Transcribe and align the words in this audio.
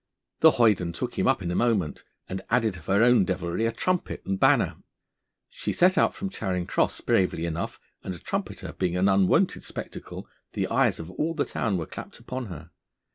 The 0.39 0.53
hoyden 0.53 0.93
took 0.93 1.13
him 1.19 1.27
up 1.27 1.43
in 1.43 1.51
a 1.51 1.55
moment, 1.55 2.03
and 2.27 2.41
added 2.49 2.75
of 2.75 2.87
her 2.87 3.03
own 3.03 3.23
devilry 3.23 3.67
a 3.67 3.71
trumpet 3.71 4.23
and 4.25 4.39
banner. 4.39 4.77
She 5.47 5.71
set 5.71 5.95
out 5.95 6.15
from 6.15 6.31
Charing 6.31 6.65
Cross 6.65 7.01
bravely 7.01 7.45
enough, 7.45 7.79
and 8.03 8.15
a 8.15 8.17
trumpeter 8.17 8.73
being 8.73 8.97
an 8.97 9.07
unwonted 9.07 9.63
spectacle, 9.63 10.27
the 10.53 10.67
eyes 10.69 10.99
of 10.99 11.11
all 11.11 11.35
the 11.35 11.45
town 11.45 11.77
were 11.77 11.85
clapped 11.85 12.17
upon 12.17 12.47
her. 12.47 12.71